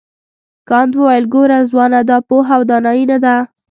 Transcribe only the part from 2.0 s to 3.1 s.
دا پوهه او دانایي